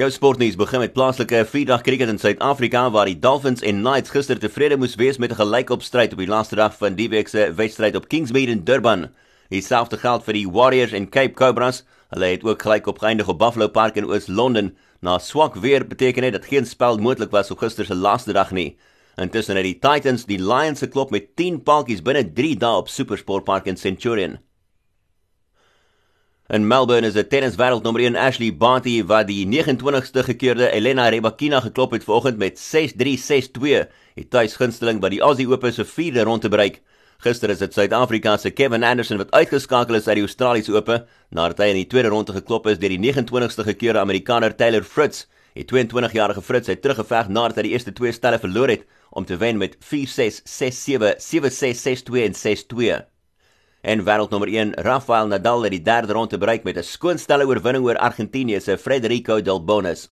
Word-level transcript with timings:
Jou 0.00 0.08
sportnuus 0.08 0.54
begin 0.56 0.80
met 0.80 0.94
plaaslike 0.96 1.42
vierdag 1.44 1.82
kriket 1.84 2.08
in 2.08 2.18
Suid-Afrika 2.18 2.86
waar 2.90 3.04
die 3.04 3.18
Dolphins 3.20 3.60
en 3.60 3.82
Knights 3.82 4.14
gister 4.14 4.38
tevrede 4.40 4.78
moes 4.80 4.94
wees 4.96 5.18
met 5.20 5.30
'n 5.30 5.36
gelykopstryd 5.36 6.12
op 6.12 6.22
die 6.22 6.30
laaste 6.30 6.56
dag 6.56 6.72
van 6.76 6.94
die 6.94 7.08
week 7.08 7.28
se 7.28 7.52
wedstryd 7.54 7.96
op 7.96 8.08
Kingsmead 8.08 8.48
in 8.48 8.64
Durban. 8.64 9.10
Dieselfde 9.50 9.98
geld 9.98 10.24
vir 10.24 10.32
die 10.32 10.48
Warriors 10.48 10.92
en 10.92 11.10
Cape 11.10 11.34
Cobras. 11.34 11.84
Hulle 12.08 12.24
het 12.24 12.44
ook 12.44 12.62
gelykop 12.62 12.98
geëindig 12.98 13.28
op 13.28 13.38
Buffalo 13.38 13.68
Park 13.68 13.96
in 13.96 14.06
Oos-London. 14.06 14.76
Na 15.00 15.18
swak 15.18 15.54
weer 15.54 15.86
beteken 15.86 16.22
dit 16.22 16.32
dat 16.32 16.46
geen 16.46 16.66
spel 16.66 16.96
moontlik 16.96 17.30
was 17.30 17.50
op 17.50 17.58
gister 17.58 17.84
se 17.84 17.94
laaste 17.94 18.32
dag 18.32 18.50
nie. 18.50 18.78
Intussen 19.16 19.56
het 19.56 19.64
die 19.64 19.78
Titans 19.78 20.24
die 20.24 20.38
Lions 20.38 20.78
se 20.78 20.88
klop 20.88 21.10
met 21.10 21.36
10 21.36 21.62
paaltjies 21.62 22.02
binne 22.02 22.32
3 22.32 22.56
dae 22.56 22.76
op 22.76 22.88
SuperSport 22.88 23.44
Park 23.44 23.66
in 23.66 23.76
Centurion. 23.76 24.38
In 26.52 26.66
Melbourne 26.66 27.06
is 27.06 27.14
'n 27.14 27.28
tenniswêreldnommer 27.28 28.00
1 28.02 28.16
Ashley 28.16 28.50
Barty 28.50 29.04
wat 29.04 29.28
die 29.28 29.46
29ste 29.46 30.24
gekeerde 30.24 30.72
Elena 30.72 31.08
Rybakina 31.08 31.60
geklop 31.60 31.92
het 31.92 32.02
vanoggend 32.04 32.38
met 32.38 32.58
6-3, 32.58 33.16
6-2. 33.16 33.86
Die 34.16 34.28
tuisgunsteling 34.28 34.98
wat 35.00 35.12
die 35.14 35.20
Aussie 35.20 35.46
Open 35.46 35.72
se 35.72 35.84
4de 35.84 36.24
ronde 36.24 36.48
bereik. 36.48 36.80
Gister 37.18 37.50
is 37.50 37.58
dit 37.58 37.72
Suid-Afrika 37.72 38.36
se 38.36 38.50
Kevin 38.50 38.82
Anderson 38.82 39.18
wat 39.18 39.30
uitgeskakel 39.30 39.94
is 39.94 40.08
uit 40.08 40.16
die 40.16 40.26
Australiese 40.26 40.74
Ope 40.74 41.06
nadat 41.30 41.58
hy 41.58 41.68
in 41.70 41.78
die 41.84 41.86
tweede 41.86 42.08
ronde 42.08 42.32
geklop 42.32 42.66
is 42.66 42.78
deur 42.78 42.96
die 42.96 42.98
29ste 42.98 43.62
gekeerde 43.70 44.00
Amerikaner 44.00 44.56
Taylor 44.56 44.82
Fritz. 44.82 45.28
Die 45.54 45.64
22-jarige 45.64 46.42
Fritz 46.42 46.66
het 46.66 46.82
teruggeveg 46.82 47.28
nadat 47.28 47.62
hy 47.62 47.62
die 47.62 47.72
eerste 47.78 47.92
twee 47.92 48.10
stelle 48.10 48.42
verloor 48.42 48.74
het 48.74 48.82
om 49.10 49.24
te 49.24 49.36
wen 49.36 49.56
met 49.56 49.78
4-6, 49.78 50.42
6-7, 50.42 51.14
7-6, 51.14 51.86
6-2 52.10 52.26
en 52.26 52.34
6-2. 52.34 53.09
En 53.80 54.04
wêreldnommer 54.04 54.48
1 54.52 54.74
Rafael 54.76 55.26
Nadal 55.26 55.62
het 55.62 55.72
die 55.72 55.82
derde 55.82 56.12
ronde 56.12 56.38
bereik 56.38 56.64
met 56.64 56.76
'n 56.76 56.82
skoonstelle 56.82 57.46
oorwinning 57.46 57.84
oor 57.84 57.96
Argentinië 57.96 58.60
se 58.60 58.76
Federico 58.78 59.40
Del 59.42 59.64
Bonis. 59.64 60.10